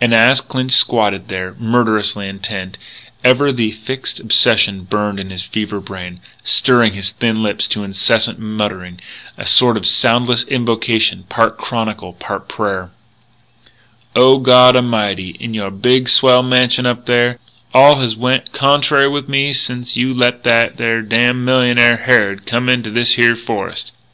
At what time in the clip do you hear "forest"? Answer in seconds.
23.36-23.92